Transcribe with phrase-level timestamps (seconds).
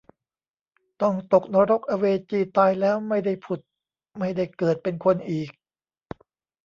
[1.01, 3.59] ต้องตกนรกอเวจีตายแล้วไม่ได้ผุด
[4.19, 5.49] ไม่ได้เกิดเป็นคนอีก